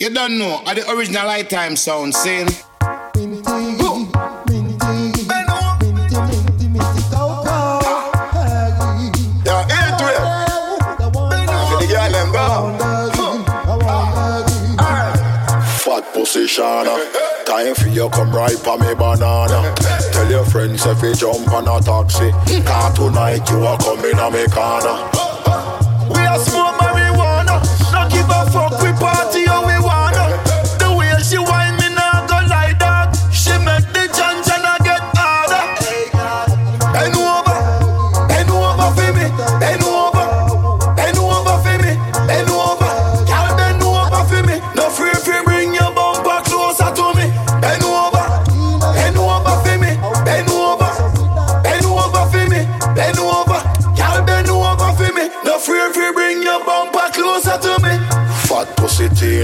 [0.00, 2.48] You don't know, are the original lifetime sound saying.
[16.14, 16.64] position.
[16.64, 19.74] Uh, time for you come right for me banana.
[20.12, 22.30] Tell your friends if you jump on a taxi.
[22.64, 25.10] Car tonight you are coming on me corner.
[26.14, 26.89] We are smoke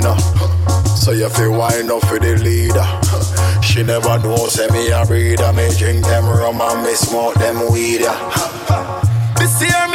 [0.05, 2.85] So you feel wine up for the leader.
[3.63, 5.53] She never knows say me a breeder.
[5.55, 8.05] Me drink them rum and me smoke them weed.
[9.39, 9.86] This year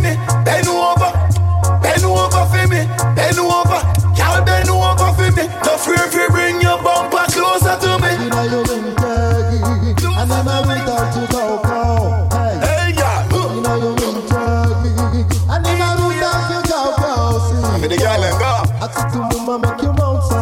[0.00, 1.12] me, bend over,
[1.82, 3.80] bend over for me, bend over.
[4.16, 5.46] Y'all bend over for me.
[5.64, 8.10] No free free bring your bumper closer to me.
[10.20, 10.32] I'm a
[10.68, 11.80] without you go go.
[12.60, 13.24] Hey, yeah.
[13.32, 15.98] You know you been tagging, and I'm
[17.88, 18.62] the girl and go.
[18.80, 20.39] I see two women make you bounce.